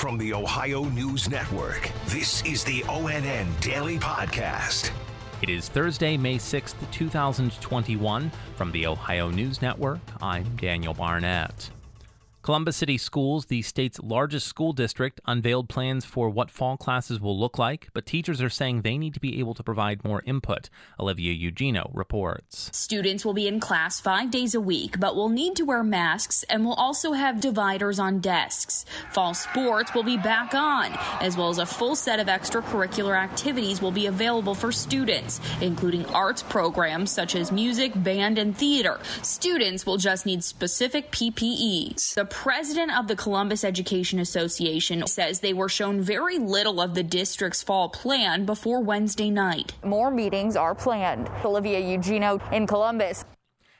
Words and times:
From 0.00 0.16
the 0.16 0.32
Ohio 0.32 0.84
News 0.84 1.28
Network, 1.28 1.90
this 2.06 2.42
is 2.46 2.64
the 2.64 2.80
ONN 2.84 3.60
Daily 3.60 3.98
Podcast. 3.98 4.92
It 5.42 5.50
is 5.50 5.68
Thursday, 5.68 6.16
May 6.16 6.36
6th, 6.36 6.74
2021. 6.90 8.32
From 8.56 8.72
the 8.72 8.86
Ohio 8.86 9.28
News 9.28 9.60
Network, 9.60 10.00
I'm 10.22 10.56
Daniel 10.56 10.94
Barnett. 10.94 11.68
Columbus 12.42 12.78
City 12.78 12.96
Schools, 12.96 13.46
the 13.46 13.60
state's 13.60 14.00
largest 14.00 14.46
school 14.46 14.72
district, 14.72 15.20
unveiled 15.26 15.68
plans 15.68 16.06
for 16.06 16.30
what 16.30 16.50
fall 16.50 16.78
classes 16.78 17.20
will 17.20 17.38
look 17.38 17.58
like, 17.58 17.88
but 17.92 18.06
teachers 18.06 18.40
are 18.40 18.48
saying 18.48 18.80
they 18.80 18.96
need 18.96 19.12
to 19.12 19.20
be 19.20 19.38
able 19.40 19.52
to 19.52 19.62
provide 19.62 20.02
more 20.04 20.22
input. 20.24 20.70
Olivia 20.98 21.34
Eugenio 21.34 21.90
reports. 21.92 22.70
Students 22.72 23.26
will 23.26 23.34
be 23.34 23.46
in 23.46 23.60
class 23.60 24.00
five 24.00 24.30
days 24.30 24.54
a 24.54 24.60
week, 24.60 24.98
but 24.98 25.14
will 25.14 25.28
need 25.28 25.54
to 25.56 25.64
wear 25.64 25.82
masks 25.82 26.42
and 26.44 26.64
will 26.64 26.72
also 26.74 27.12
have 27.12 27.42
dividers 27.42 27.98
on 27.98 28.20
desks. 28.20 28.86
Fall 29.12 29.34
sports 29.34 29.92
will 29.92 30.02
be 30.02 30.16
back 30.16 30.54
on, 30.54 30.92
as 31.20 31.36
well 31.36 31.50
as 31.50 31.58
a 31.58 31.66
full 31.66 31.94
set 31.94 32.20
of 32.20 32.26
extracurricular 32.26 33.22
activities 33.22 33.82
will 33.82 33.92
be 33.92 34.06
available 34.06 34.54
for 34.54 34.72
students, 34.72 35.42
including 35.60 36.06
arts 36.06 36.42
programs 36.42 37.10
such 37.10 37.34
as 37.34 37.52
music, 37.52 37.92
band, 38.02 38.38
and 38.38 38.56
theater. 38.56 38.98
Students 39.20 39.84
will 39.84 39.98
just 39.98 40.24
need 40.24 40.42
specific 40.42 41.12
PPEs. 41.12 42.14
The 42.14 42.29
president 42.30 42.96
of 42.96 43.08
the 43.08 43.16
Columbus 43.16 43.64
Education 43.64 44.20
Association 44.20 45.06
says 45.06 45.40
they 45.40 45.52
were 45.52 45.68
shown 45.68 46.00
very 46.00 46.38
little 46.38 46.80
of 46.80 46.94
the 46.94 47.02
district's 47.02 47.62
fall 47.62 47.88
plan 47.88 48.46
before 48.46 48.80
Wednesday 48.80 49.30
night. 49.30 49.74
More 49.84 50.10
meetings 50.10 50.56
are 50.56 50.74
planned. 50.74 51.28
Olivia 51.44 51.80
Eugenio 51.80 52.40
in 52.52 52.66
Columbus. 52.66 53.24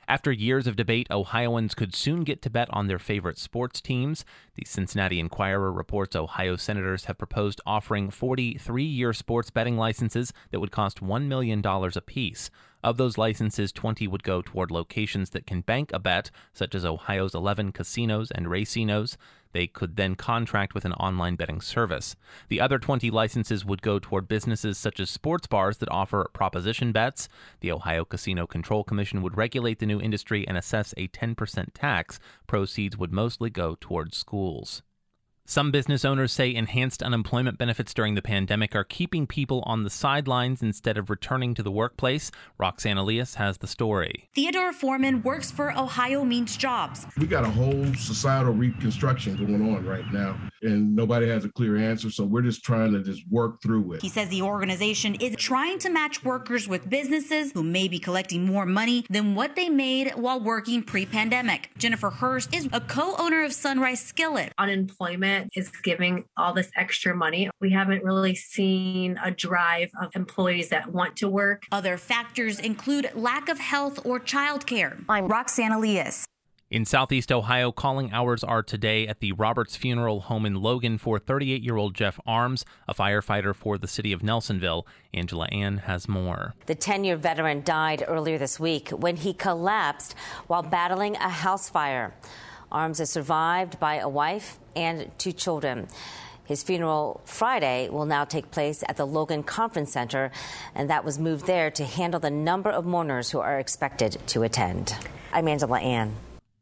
After 0.07 0.29
years 0.29 0.67
of 0.67 0.75
debate, 0.75 1.07
Ohioans 1.09 1.73
could 1.73 1.95
soon 1.95 2.25
get 2.25 2.41
to 2.41 2.49
bet 2.49 2.67
on 2.71 2.87
their 2.87 2.99
favorite 2.99 3.37
sports 3.37 3.79
teams. 3.79 4.25
The 4.55 4.65
Cincinnati 4.65 5.21
Enquirer 5.21 5.71
reports 5.71 6.17
Ohio 6.17 6.57
senators 6.57 7.05
have 7.05 7.17
proposed 7.17 7.61
offering 7.65 8.09
43 8.09 8.83
year 8.83 9.13
sports 9.13 9.51
betting 9.51 9.77
licenses 9.77 10.33
that 10.51 10.59
would 10.59 10.71
cost 10.71 11.01
$1 11.01 11.27
million 11.27 11.65
apiece. 11.65 12.51
Of 12.83 12.97
those 12.97 13.17
licenses, 13.17 13.71
20 13.71 14.07
would 14.07 14.23
go 14.23 14.41
toward 14.41 14.71
locations 14.71 15.29
that 15.31 15.45
can 15.45 15.61
bank 15.61 15.91
a 15.93 15.99
bet, 15.99 16.31
such 16.53 16.73
as 16.73 16.83
Ohio's 16.83 17.35
11 17.35 17.71
casinos 17.73 18.31
and 18.31 18.47
racinos. 18.47 19.17
They 19.53 19.67
could 19.67 19.97
then 19.97 20.15
contract 20.15 20.73
with 20.73 20.85
an 20.85 20.93
online 20.93 21.35
betting 21.35 21.61
service. 21.61 22.15
The 22.47 22.59
other 22.61 22.79
20 22.79 23.11
licenses 23.11 23.65
would 23.65 23.81
go 23.81 23.99
toward 23.99 24.27
businesses 24.27 24.77
such 24.77 24.99
as 24.99 25.09
sports 25.09 25.45
bars 25.47 25.77
that 25.77 25.91
offer 25.91 26.29
proposition 26.33 26.91
bets. 26.91 27.27
The 27.59 27.71
Ohio 27.71 28.05
Casino 28.05 28.47
Control 28.47 28.83
Commission 28.83 29.21
would 29.21 29.37
regulate 29.37 29.79
the 29.79 29.85
new 29.85 29.99
industry 29.99 30.47
and 30.47 30.57
assess 30.57 30.93
a 30.97 31.07
10% 31.09 31.67
tax. 31.73 32.19
Proceeds 32.47 32.97
would 32.97 33.11
mostly 33.11 33.49
go 33.49 33.77
toward 33.79 34.15
schools. 34.15 34.81
Some 35.51 35.69
business 35.69 36.05
owners 36.05 36.31
say 36.31 36.55
enhanced 36.55 37.03
unemployment 37.03 37.57
benefits 37.57 37.93
during 37.93 38.15
the 38.15 38.21
pandemic 38.21 38.73
are 38.73 38.85
keeping 38.85 39.27
people 39.27 39.61
on 39.65 39.83
the 39.83 39.89
sidelines 39.89 40.61
instead 40.61 40.97
of 40.97 41.09
returning 41.09 41.53
to 41.55 41.61
the 41.61 41.69
workplace. 41.69 42.31
Roxanne 42.57 42.95
Elias 42.95 43.35
has 43.35 43.57
the 43.57 43.67
story. 43.67 44.29
Theodore 44.33 44.71
Foreman 44.71 45.21
works 45.23 45.51
for 45.51 45.77
Ohio 45.77 46.23
Means 46.23 46.55
Jobs. 46.55 47.05
We 47.17 47.27
got 47.27 47.43
a 47.43 47.49
whole 47.49 47.93
societal 47.95 48.53
reconstruction 48.53 49.35
going 49.35 49.75
on 49.75 49.85
right 49.85 50.09
now, 50.13 50.39
and 50.63 50.95
nobody 50.95 51.27
has 51.27 51.45
a 51.45 51.49
clear 51.49 51.75
answer. 51.77 52.09
So 52.09 52.25
we're 52.25 52.41
just 52.41 52.63
trying 52.63 52.93
to 52.93 53.01
just 53.03 53.23
work 53.29 53.61
through 53.61 53.93
it. 53.93 54.01
He 54.01 54.09
says 54.09 54.29
the 54.29 54.41
organization 54.41 55.15
is 55.15 55.35
trying 55.35 55.79
to 55.79 55.89
match 55.89 56.23
workers 56.23 56.67
with 56.67 56.89
businesses 56.89 57.51
who 57.53 57.63
may 57.63 57.87
be 57.87 57.99
collecting 57.99 58.45
more 58.45 58.65
money 58.65 59.05
than 59.09 59.35
what 59.35 59.55
they 59.55 59.69
made 59.69 60.11
while 60.15 60.39
working 60.39 60.83
pre 60.83 61.05
pandemic. 61.05 61.69
Jennifer 61.77 62.09
Hurst 62.09 62.53
is 62.53 62.67
a 62.71 62.81
co 62.81 63.15
owner 63.17 63.43
of 63.43 63.53
Sunrise 63.53 64.01
Skillet. 64.01 64.53
Unemployment 64.57 65.49
is 65.55 65.69
giving 65.83 66.25
all 66.37 66.53
this 66.53 66.69
extra 66.75 67.15
money. 67.15 67.49
We 67.59 67.71
haven't 67.71 68.03
really 68.03 68.35
seen 68.35 69.19
a 69.23 69.31
drive 69.31 69.89
of 70.01 70.11
employees 70.15 70.69
that 70.69 70.91
want 70.91 71.15
to 71.17 71.29
work. 71.29 71.63
Other 71.71 71.97
factors 71.97 72.59
include 72.59 73.11
lack 73.15 73.49
of 73.49 73.59
health 73.59 74.05
or 74.05 74.19
childcare. 74.19 75.03
I'm 75.09 75.27
Roxana 75.27 75.77
Elias. 75.77 76.25
In 76.71 76.85
southeast 76.85 77.33
Ohio, 77.33 77.73
calling 77.73 78.13
hours 78.13 78.45
are 78.45 78.63
today 78.63 79.05
at 79.05 79.19
the 79.19 79.33
Roberts 79.33 79.75
Funeral 79.75 80.21
Home 80.21 80.45
in 80.45 80.55
Logan 80.55 80.97
for 80.97 81.19
38 81.19 81.61
year 81.61 81.75
old 81.75 81.93
Jeff 81.93 82.17
Arms, 82.25 82.63
a 82.87 82.93
firefighter 82.93 83.53
for 83.53 83.77
the 83.77 83.89
city 83.89 84.13
of 84.13 84.21
Nelsonville. 84.21 84.85
Angela 85.13 85.47
An 85.51 85.79
has 85.79 86.07
more. 86.07 86.53
The 86.67 86.75
10 86.75 87.03
year 87.03 87.17
veteran 87.17 87.61
died 87.63 88.05
earlier 88.07 88.37
this 88.37 88.57
week 88.57 88.87
when 88.87 89.17
he 89.17 89.33
collapsed 89.33 90.15
while 90.47 90.63
battling 90.63 91.17
a 91.17 91.27
house 91.27 91.69
fire. 91.69 92.13
Arms 92.71 93.01
is 93.01 93.09
survived 93.09 93.77
by 93.77 93.95
a 93.95 94.07
wife 94.07 94.57
and 94.73 95.11
two 95.17 95.33
children. 95.33 95.89
His 96.45 96.63
funeral 96.63 97.19
Friday 97.25 97.89
will 97.89 98.05
now 98.05 98.23
take 98.23 98.49
place 98.49 98.81
at 98.87 98.95
the 98.95 99.05
Logan 99.05 99.43
Conference 99.43 99.91
Center, 99.91 100.31
and 100.73 100.89
that 100.89 101.03
was 101.03 101.19
moved 101.19 101.47
there 101.47 101.69
to 101.71 101.83
handle 101.83 102.21
the 102.21 102.31
number 102.31 102.69
of 102.69 102.85
mourners 102.85 103.31
who 103.31 103.39
are 103.39 103.59
expected 103.59 104.19
to 104.27 104.43
attend. 104.43 104.95
I'm 105.33 105.49
Angela 105.49 105.81
An. 105.81 106.15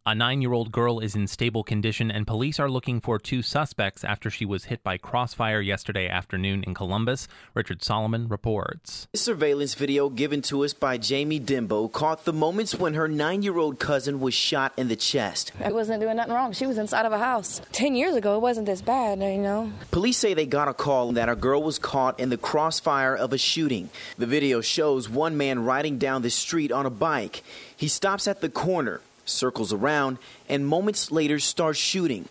A 0.09 0.15
nine 0.15 0.41
year 0.41 0.53
old 0.53 0.71
girl 0.71 0.99
is 0.99 1.15
in 1.15 1.27
stable 1.27 1.63
condition, 1.63 2.09
and 2.09 2.25
police 2.25 2.59
are 2.59 2.67
looking 2.67 2.99
for 2.99 3.19
two 3.19 3.43
suspects 3.43 4.03
after 4.03 4.31
she 4.31 4.43
was 4.43 4.63
hit 4.63 4.81
by 4.81 4.97
crossfire 4.97 5.61
yesterday 5.61 6.09
afternoon 6.09 6.63
in 6.63 6.73
Columbus. 6.73 7.27
Richard 7.53 7.83
Solomon 7.83 8.27
reports. 8.27 9.07
This 9.11 9.21
Surveillance 9.21 9.75
video 9.75 10.09
given 10.09 10.41
to 10.49 10.63
us 10.65 10.73
by 10.73 10.97
Jamie 10.97 11.39
Dimbo 11.39 11.91
caught 11.91 12.25
the 12.25 12.33
moments 12.33 12.73
when 12.73 12.95
her 12.95 13.07
nine 13.07 13.43
year 13.43 13.59
old 13.59 13.77
cousin 13.77 14.19
was 14.19 14.33
shot 14.33 14.73
in 14.77 14.87
the 14.87 14.95
chest. 14.95 15.51
I 15.63 15.71
wasn't 15.71 16.01
doing 16.01 16.15
nothing 16.15 16.33
wrong. 16.33 16.53
She 16.53 16.65
was 16.65 16.79
inside 16.79 17.05
of 17.05 17.11
a 17.11 17.19
house. 17.19 17.61
Ten 17.71 17.93
years 17.93 18.15
ago, 18.15 18.33
it 18.33 18.41
wasn't 18.41 18.65
this 18.65 18.81
bad, 18.81 19.19
you 19.19 19.37
know. 19.37 19.71
Police 19.91 20.17
say 20.17 20.33
they 20.33 20.47
got 20.47 20.67
a 20.67 20.73
call 20.73 21.11
that 21.11 21.29
a 21.29 21.35
girl 21.35 21.61
was 21.61 21.77
caught 21.77 22.19
in 22.19 22.29
the 22.29 22.37
crossfire 22.37 23.15
of 23.15 23.31
a 23.31 23.37
shooting. 23.37 23.91
The 24.17 24.25
video 24.25 24.61
shows 24.61 25.07
one 25.07 25.37
man 25.37 25.65
riding 25.65 25.99
down 25.99 26.23
the 26.23 26.31
street 26.31 26.71
on 26.71 26.87
a 26.87 26.89
bike. 26.89 27.43
He 27.77 27.87
stops 27.87 28.27
at 28.27 28.41
the 28.41 28.49
corner 28.49 29.01
circles 29.29 29.73
around, 29.73 30.17
and 30.47 30.65
moments 30.67 31.11
later 31.11 31.39
starts 31.39 31.79
shooting. 31.79 32.27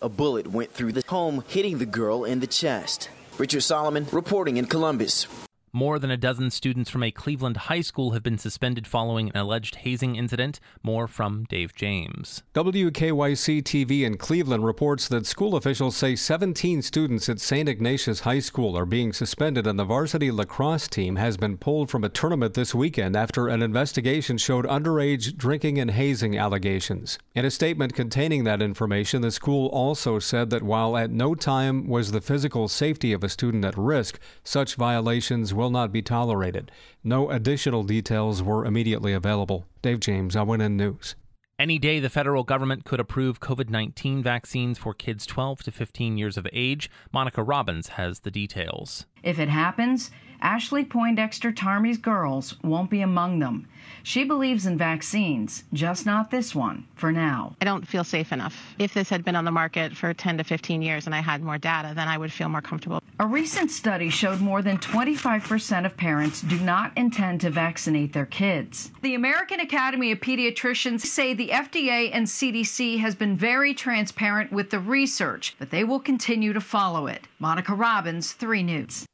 A 0.00 0.08
bullet 0.08 0.46
went 0.46 0.72
through 0.72 0.92
the 0.92 1.04
home, 1.08 1.44
hitting 1.48 1.78
the 1.78 1.86
girl 1.86 2.24
in 2.24 2.40
the 2.40 2.46
chest. 2.46 3.08
Richard 3.38 3.62
Solomon 3.62 4.06
reporting 4.12 4.56
in 4.56 4.66
Columbus. 4.66 5.26
More 5.74 5.98
than 5.98 6.10
a 6.10 6.18
dozen 6.18 6.50
students 6.50 6.90
from 6.90 7.02
a 7.02 7.10
Cleveland 7.10 7.56
high 7.56 7.80
school 7.80 8.10
have 8.10 8.22
been 8.22 8.36
suspended 8.36 8.86
following 8.86 9.30
an 9.30 9.38
alleged 9.38 9.76
hazing 9.76 10.16
incident. 10.16 10.60
More 10.82 11.08
from 11.08 11.44
Dave 11.44 11.74
James. 11.74 12.42
WKYC 12.52 13.62
TV 13.62 14.02
in 14.02 14.18
Cleveland 14.18 14.66
reports 14.66 15.08
that 15.08 15.24
school 15.24 15.56
officials 15.56 15.96
say 15.96 16.14
17 16.14 16.82
students 16.82 17.26
at 17.30 17.40
St. 17.40 17.70
Ignatius 17.70 18.20
High 18.20 18.40
School 18.40 18.76
are 18.76 18.84
being 18.84 19.14
suspended, 19.14 19.66
and 19.66 19.78
the 19.78 19.86
varsity 19.86 20.30
lacrosse 20.30 20.88
team 20.88 21.16
has 21.16 21.38
been 21.38 21.56
pulled 21.56 21.88
from 21.90 22.04
a 22.04 22.10
tournament 22.10 22.52
this 22.52 22.74
weekend 22.74 23.16
after 23.16 23.48
an 23.48 23.62
investigation 23.62 24.36
showed 24.36 24.66
underage 24.66 25.38
drinking 25.38 25.78
and 25.78 25.92
hazing 25.92 26.36
allegations. 26.36 27.18
In 27.34 27.46
a 27.46 27.50
statement 27.50 27.94
containing 27.94 28.44
that 28.44 28.60
information, 28.60 29.22
the 29.22 29.30
school 29.30 29.68
also 29.68 30.18
said 30.18 30.50
that 30.50 30.62
while 30.62 30.98
at 30.98 31.10
no 31.10 31.34
time 31.34 31.88
was 31.88 32.12
the 32.12 32.20
physical 32.20 32.68
safety 32.68 33.14
of 33.14 33.24
a 33.24 33.30
student 33.30 33.64
at 33.64 33.78
risk, 33.78 34.20
such 34.44 34.74
violations 34.74 35.54
will 35.62 35.70
not 35.70 35.92
be 35.92 36.02
tolerated. 36.02 36.72
No 37.04 37.30
additional 37.30 37.84
details 37.84 38.42
were 38.42 38.64
immediately 38.64 39.12
available. 39.12 39.64
Dave 39.80 40.00
James, 40.00 40.34
ONN 40.34 40.72
News. 40.72 41.14
Any 41.56 41.78
day, 41.78 42.00
the 42.00 42.10
federal 42.10 42.42
government 42.42 42.84
could 42.84 42.98
approve 42.98 43.38
COVID 43.38 43.70
19 43.70 44.24
vaccines 44.24 44.76
for 44.76 44.92
kids 44.92 45.24
12 45.24 45.62
to 45.62 45.70
15 45.70 46.18
years 46.18 46.36
of 46.36 46.48
age. 46.52 46.90
Monica 47.12 47.44
Robbins 47.44 47.90
has 47.90 48.20
the 48.20 48.30
details. 48.32 49.06
If 49.22 49.38
it 49.38 49.48
happens, 49.48 50.10
Ashley 50.42 50.84
Poindexter 50.84 51.52
Tarmy's 51.52 51.98
girls 51.98 52.56
won't 52.64 52.90
be 52.90 53.00
among 53.00 53.38
them. 53.38 53.68
She 54.02 54.24
believes 54.24 54.66
in 54.66 54.76
vaccines, 54.76 55.62
just 55.72 56.04
not 56.04 56.32
this 56.32 56.52
one, 56.52 56.86
for 56.96 57.12
now. 57.12 57.54
I 57.60 57.64
don't 57.64 57.86
feel 57.86 58.02
safe 58.02 58.32
enough. 58.32 58.74
If 58.78 58.92
this 58.92 59.08
had 59.08 59.24
been 59.24 59.36
on 59.36 59.44
the 59.44 59.52
market 59.52 59.96
for 59.96 60.12
10 60.12 60.38
to 60.38 60.44
15 60.44 60.82
years 60.82 61.06
and 61.06 61.14
I 61.14 61.20
had 61.20 61.42
more 61.42 61.58
data, 61.58 61.92
then 61.94 62.08
I 62.08 62.18
would 62.18 62.32
feel 62.32 62.48
more 62.48 62.60
comfortable. 62.60 63.00
A 63.20 63.26
recent 63.26 63.70
study 63.70 64.10
showed 64.10 64.40
more 64.40 64.62
than 64.62 64.78
25% 64.78 65.86
of 65.86 65.96
parents 65.96 66.42
do 66.42 66.58
not 66.58 66.90
intend 66.96 67.40
to 67.42 67.50
vaccinate 67.50 68.12
their 68.12 68.26
kids. 68.26 68.90
The 69.02 69.14
American 69.14 69.60
Academy 69.60 70.10
of 70.10 70.18
Pediatricians 70.18 71.02
say 71.02 71.32
the 71.32 71.50
FDA 71.50 72.10
and 72.12 72.26
CDC 72.26 72.98
has 72.98 73.14
been 73.14 73.36
very 73.36 73.74
transparent 73.74 74.50
with 74.50 74.70
the 74.70 74.80
research, 74.80 75.54
but 75.60 75.70
they 75.70 75.84
will 75.84 76.00
continue 76.00 76.52
to 76.52 76.60
follow 76.60 77.06
it. 77.06 77.28
Monica 77.38 77.74
Robbins, 77.74 78.32
3 78.32 78.64
News. 78.64 79.06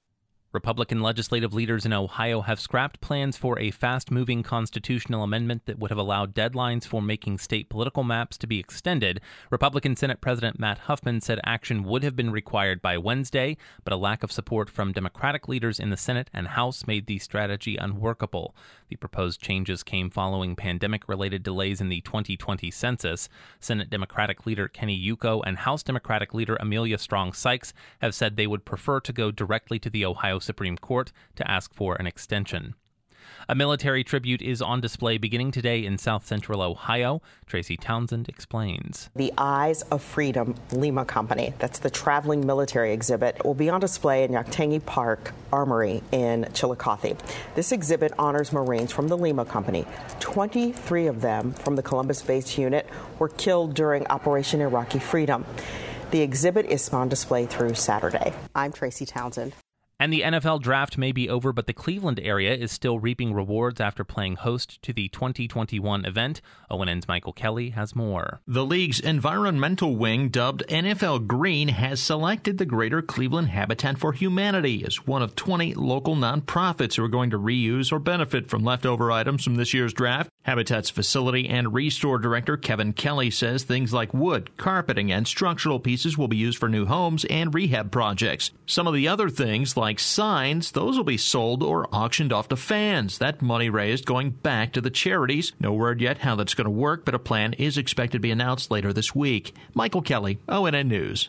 Republican 0.50 1.02
legislative 1.02 1.52
leaders 1.52 1.84
in 1.84 1.92
Ohio 1.92 2.40
have 2.40 2.58
scrapped 2.58 3.02
plans 3.02 3.36
for 3.36 3.58
a 3.58 3.70
fast 3.70 4.10
moving 4.10 4.42
constitutional 4.42 5.22
amendment 5.22 5.66
that 5.66 5.78
would 5.78 5.90
have 5.90 5.98
allowed 5.98 6.34
deadlines 6.34 6.86
for 6.86 7.02
making 7.02 7.36
state 7.36 7.68
political 7.68 8.02
maps 8.02 8.38
to 8.38 8.46
be 8.46 8.58
extended. 8.58 9.20
Republican 9.50 9.94
Senate 9.94 10.22
President 10.22 10.58
Matt 10.58 10.78
Huffman 10.78 11.20
said 11.20 11.38
action 11.44 11.84
would 11.84 12.02
have 12.02 12.16
been 12.16 12.30
required 12.30 12.80
by 12.80 12.96
Wednesday, 12.96 13.58
but 13.84 13.92
a 13.92 13.96
lack 13.96 14.22
of 14.22 14.32
support 14.32 14.70
from 14.70 14.90
Democratic 14.90 15.48
leaders 15.48 15.78
in 15.78 15.90
the 15.90 15.98
Senate 15.98 16.30
and 16.32 16.48
House 16.48 16.86
made 16.86 17.06
the 17.06 17.18
strategy 17.18 17.76
unworkable. 17.76 18.56
The 18.88 18.96
proposed 18.96 19.42
changes 19.42 19.82
came 19.82 20.08
following 20.08 20.56
pandemic 20.56 21.06
related 21.10 21.42
delays 21.42 21.78
in 21.78 21.90
the 21.90 22.00
2020 22.00 22.70
census. 22.70 23.28
Senate 23.60 23.90
Democratic 23.90 24.46
leader 24.46 24.66
Kenny 24.66 24.98
Yuko 24.98 25.42
and 25.44 25.58
House 25.58 25.82
Democratic 25.82 26.32
leader 26.32 26.56
Emilia 26.56 26.96
Strong 26.96 27.34
Sykes 27.34 27.74
have 28.00 28.14
said 28.14 28.36
they 28.36 28.46
would 28.46 28.64
prefer 28.64 28.98
to 29.00 29.12
go 29.12 29.30
directly 29.30 29.78
to 29.78 29.90
the 29.90 30.06
Ohio 30.06 30.38
Supreme 30.48 30.78
Court 30.78 31.12
to 31.36 31.50
ask 31.50 31.74
for 31.74 31.94
an 31.96 32.06
extension. 32.06 32.74
A 33.50 33.54
military 33.54 34.04
tribute 34.04 34.42
is 34.42 34.60
on 34.60 34.80
display 34.80 35.16
beginning 35.16 35.52
today 35.52 35.84
in 35.84 35.96
south 35.98 36.26
central 36.26 36.60
Ohio. 36.60 37.22
Tracy 37.46 37.76
Townsend 37.76 38.28
explains. 38.28 39.10
The 39.14 39.32
Eyes 39.38 39.82
of 39.82 40.02
Freedom 40.02 40.54
Lima 40.72 41.04
Company, 41.04 41.54
that's 41.58 41.78
the 41.78 41.90
traveling 41.90 42.46
military 42.46 42.92
exhibit, 42.92 43.44
will 43.44 43.54
be 43.54 43.70
on 43.70 43.80
display 43.80 44.24
in 44.24 44.32
Yoctangee 44.32 44.84
Park 44.84 45.32
Armory 45.52 46.02
in 46.12 46.48
Chillicothe. 46.52 47.16
This 47.54 47.72
exhibit 47.72 48.12
honors 48.18 48.52
Marines 48.52 48.92
from 48.92 49.08
the 49.08 49.16
Lima 49.16 49.44
Company. 49.44 49.86
23 50.20 51.06
of 51.06 51.20
them 51.20 51.52
from 51.52 51.76
the 51.76 51.82
Columbus 51.82 52.22
based 52.22 52.58
unit 52.58 52.86
were 53.18 53.28
killed 53.28 53.74
during 53.74 54.06
Operation 54.08 54.60
Iraqi 54.60 54.98
Freedom. 54.98 55.44
The 56.10 56.20
exhibit 56.20 56.66
is 56.66 56.88
on 56.90 57.08
display 57.08 57.46
through 57.46 57.74
Saturday. 57.74 58.32
I'm 58.54 58.72
Tracy 58.72 59.06
Townsend. 59.06 59.52
And 60.00 60.12
the 60.12 60.20
NFL 60.20 60.62
draft 60.62 60.96
may 60.96 61.10
be 61.10 61.28
over, 61.28 61.52
but 61.52 61.66
the 61.66 61.72
Cleveland 61.72 62.20
area 62.20 62.54
is 62.54 62.70
still 62.70 63.00
reaping 63.00 63.34
rewards 63.34 63.80
after 63.80 64.04
playing 64.04 64.36
host 64.36 64.80
to 64.82 64.92
the 64.92 65.08
2021 65.08 66.04
event. 66.04 66.40
ONN's 66.70 67.08
Michael 67.08 67.32
Kelly 67.32 67.70
has 67.70 67.96
more. 67.96 68.40
The 68.46 68.64
league's 68.64 69.00
environmental 69.00 69.96
wing, 69.96 70.28
dubbed 70.28 70.62
NFL 70.68 71.26
Green, 71.26 71.68
has 71.68 72.00
selected 72.00 72.58
the 72.58 72.64
Greater 72.64 73.02
Cleveland 73.02 73.48
Habitat 73.48 73.98
for 73.98 74.12
Humanity 74.12 74.84
as 74.86 75.04
one 75.04 75.22
of 75.22 75.34
20 75.34 75.74
local 75.74 76.14
nonprofits 76.14 76.94
who 76.94 77.02
are 77.02 77.08
going 77.08 77.30
to 77.30 77.38
reuse 77.38 77.90
or 77.90 77.98
benefit 77.98 78.48
from 78.48 78.62
leftover 78.62 79.10
items 79.10 79.42
from 79.42 79.56
this 79.56 79.74
year's 79.74 79.92
draft. 79.92 80.30
Habitat's 80.48 80.88
facility 80.88 81.46
and 81.46 81.74
restore 81.74 82.16
director 82.16 82.56
Kevin 82.56 82.94
Kelly 82.94 83.30
says 83.30 83.64
things 83.64 83.92
like 83.92 84.14
wood, 84.14 84.56
carpeting, 84.56 85.12
and 85.12 85.28
structural 85.28 85.78
pieces 85.78 86.16
will 86.16 86.26
be 86.26 86.38
used 86.38 86.56
for 86.56 86.70
new 86.70 86.86
homes 86.86 87.26
and 87.26 87.52
rehab 87.52 87.92
projects. 87.92 88.50
Some 88.64 88.86
of 88.86 88.94
the 88.94 89.06
other 89.06 89.28
things, 89.28 89.76
like 89.76 89.98
signs, 89.98 90.72
those 90.72 90.96
will 90.96 91.04
be 91.04 91.18
sold 91.18 91.62
or 91.62 91.86
auctioned 91.94 92.32
off 92.32 92.48
to 92.48 92.56
fans. 92.56 93.18
That 93.18 93.42
money 93.42 93.68
raised 93.68 94.06
going 94.06 94.30
back 94.30 94.72
to 94.72 94.80
the 94.80 94.88
charities. 94.88 95.52
No 95.60 95.74
word 95.74 96.00
yet 96.00 96.16
how 96.16 96.34
that's 96.34 96.54
going 96.54 96.64
to 96.64 96.70
work, 96.70 97.04
but 97.04 97.14
a 97.14 97.18
plan 97.18 97.52
is 97.52 97.76
expected 97.76 98.16
to 98.16 98.20
be 98.20 98.30
announced 98.30 98.70
later 98.70 98.94
this 98.94 99.14
week. 99.14 99.54
Michael 99.74 100.00
Kelly, 100.00 100.38
ONN 100.48 100.86
News. 100.86 101.28